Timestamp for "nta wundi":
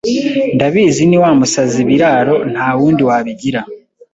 2.51-3.01